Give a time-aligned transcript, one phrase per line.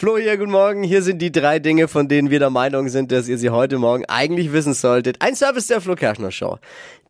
[0.00, 0.84] Flo hier, guten Morgen.
[0.84, 3.78] Hier sind die drei Dinge, von denen wir der Meinung sind, dass ihr sie heute
[3.78, 5.20] Morgen eigentlich wissen solltet.
[5.20, 6.60] Ein Service der Flo Kerschner Show.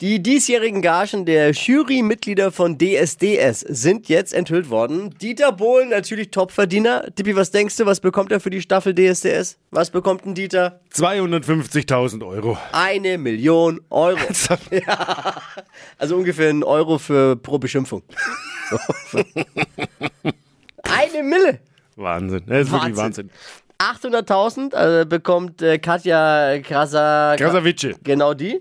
[0.00, 5.14] Die diesjährigen Gagen der Jurymitglieder von DSDS sind jetzt enthüllt worden.
[5.20, 7.14] Dieter Bohlen, natürlich Topverdiener.
[7.14, 9.58] Tippi, was denkst du, was bekommt er für die Staffel DSDS?
[9.70, 10.80] Was bekommt ein Dieter?
[10.94, 12.56] 250.000 Euro.
[12.72, 14.18] Eine Million Euro.
[14.70, 15.34] ja.
[15.98, 18.02] Also ungefähr ein Euro für pro Beschimpfung.
[20.82, 21.60] Eine Mille.
[21.98, 22.42] Wahnsinn.
[22.46, 23.30] Das ist wirklich Wahnsinn.
[23.80, 27.94] 800.000 also bekommt äh, Katja Krasa, Krasavice.
[28.02, 28.60] genau die.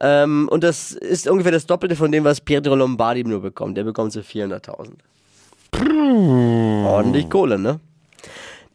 [0.00, 3.76] Ähm, und das ist ungefähr das Doppelte von dem, was Pietro Lombardi nur bekommt.
[3.76, 4.92] Der bekommt so 400.000.
[6.86, 7.80] Ordentlich Kohle, ne?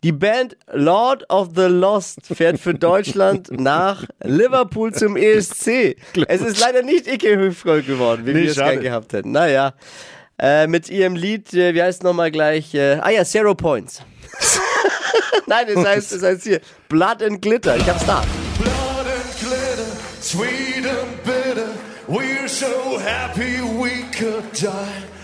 [0.04, 5.96] Die Band Lord of the Lost fährt für Deutschland nach Liverpool zum ESC.
[6.28, 8.72] Es ist leider nicht Icke Hüftgold geworden, wie Nee, wir es schade.
[8.74, 9.32] gern gehabt hätten.
[9.32, 9.74] Naja,
[10.42, 12.74] äh, mit ihrem Lied, äh, wie heißt es nochmal gleich?
[12.74, 14.02] Äh, ah ja, Zero Points.
[15.46, 17.78] Nein, es heißt, es heißt hier Blood and Glitter.
[17.78, 18.24] Ich hab's da.
[18.58, 21.70] Blood and glitter, sweet and bitter.
[22.08, 25.21] We're so happy we could die.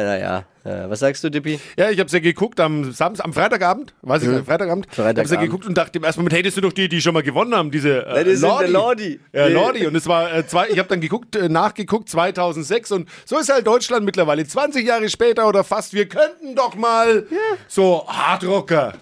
[0.00, 0.44] Ja, naja.
[0.64, 1.58] Äh, was sagst du, Dippi?
[1.78, 4.86] Ja, ich hab's ja geguckt am Samstag, am Freitagabend, weiß ich nicht, Freitagabend.
[4.86, 4.90] Mhm.
[4.92, 5.18] Freitagabend.
[5.20, 7.14] Hab's ja geguckt und dachte im ersten Moment, hey, das sind doch die, die schon
[7.14, 9.20] mal gewonnen haben, diese äh, Ja, das sind Lordi.
[9.32, 9.86] Ja, Lordi.
[9.86, 13.50] Und es war äh, zwei, ich habe dann geguckt, äh, nachgeguckt 2006 und so ist
[13.52, 15.94] halt Deutschland mittlerweile 20 Jahre später oder fast.
[15.94, 17.26] Wir könnten doch mal
[17.66, 18.92] so Hardrocker.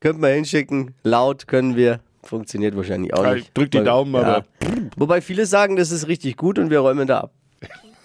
[0.00, 0.94] Könnten wir hinschicken.
[1.02, 2.00] Laut können wir.
[2.22, 3.46] Funktioniert wahrscheinlich auch Ja, nicht.
[3.48, 4.44] ich drück die Daumen, aber-
[4.96, 7.32] Wobei viele sagen, das ist richtig gut und wir räumen da ab.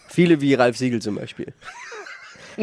[0.10, 1.54] viele wie Ralf Siegel zum Beispiel.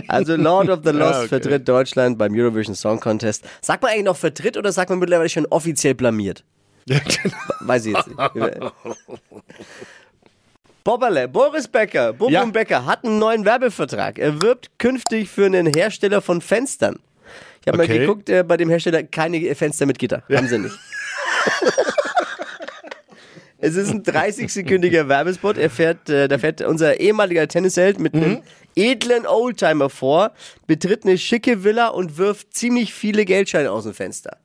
[0.08, 1.28] Also Lord of the Lost okay.
[1.28, 3.44] vertritt Deutschland beim Eurovision Song Contest.
[3.60, 6.44] Sagt man eigentlich noch vertritt oder sagt man mittlerweile schon offiziell blamiert?
[6.86, 7.36] Ja, genau.
[7.60, 8.18] Weiß ich jetzt nicht.
[10.84, 12.44] Bobberle, Boris Becker, Bobum Ja.
[12.46, 14.18] Becker hat einen neuen Werbevertrag.
[14.18, 16.98] Er wirbt künftig für einen Hersteller von Fenstern.
[17.60, 17.98] Ich habe mal Okay.
[17.98, 20.22] geguckt, äh, bei dem Hersteller keine Fenster mit Gitter.
[20.32, 20.78] Haben sie nicht.
[23.58, 25.58] es ist ein 30-sekündiger Werbespot.
[25.58, 28.42] Er fährt, äh, da fährt unser ehemaliger Tennisheld mit einem
[28.78, 30.32] edlen Oldtimer vor,
[30.66, 34.38] betritt eine schicke Villa und wirft ziemlich viele Geldscheine aus dem Fenster.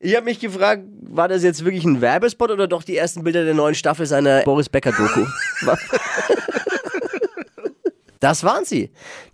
[0.00, 3.44] Ich habe mich gefragt, war das jetzt wirklich ein Werbespot oder doch die ersten Bilder
[3.44, 5.26] der neuen Staffel seiner Boris Becker Doku?
[8.20, 8.92] das waren sie.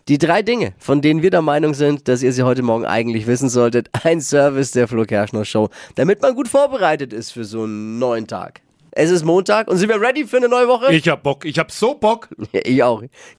[0.08, 3.26] Die drei Dinge, von denen wir der Meinung sind, dass ihr sie heute Morgen eigentlich
[3.26, 3.90] wissen solltet.
[4.04, 8.26] Ein Service der Flo Kerschner Show, damit man gut vorbereitet ist für so einen neuen
[8.26, 8.62] Tag.
[8.96, 10.94] Es ist Montag und sind wir ready für eine neue Woche?
[10.94, 11.44] Ich hab Bock.
[11.44, 12.28] Ich hab so Bock.
[12.52, 13.02] Ich auch.